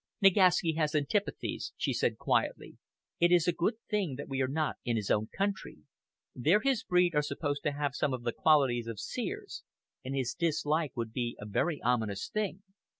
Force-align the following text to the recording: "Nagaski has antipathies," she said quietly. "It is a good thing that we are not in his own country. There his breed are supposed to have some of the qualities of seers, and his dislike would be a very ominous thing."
"Nagaski 0.19 0.77
has 0.77 0.95
antipathies," 0.95 1.73
she 1.77 1.93
said 1.93 2.17
quietly. 2.17 2.75
"It 3.19 3.31
is 3.31 3.47
a 3.47 3.53
good 3.53 3.75
thing 3.87 4.15
that 4.15 4.27
we 4.27 4.41
are 4.41 4.47
not 4.47 4.77
in 4.83 4.95
his 4.95 5.11
own 5.11 5.27
country. 5.27 5.77
There 6.33 6.61
his 6.61 6.83
breed 6.83 7.13
are 7.13 7.21
supposed 7.21 7.61
to 7.65 7.71
have 7.73 7.93
some 7.93 8.11
of 8.11 8.23
the 8.23 8.33
qualities 8.33 8.87
of 8.87 8.99
seers, 8.99 9.61
and 10.03 10.15
his 10.15 10.33
dislike 10.33 10.97
would 10.97 11.13
be 11.13 11.37
a 11.39 11.45
very 11.45 11.79
ominous 11.83 12.29
thing." 12.29 12.63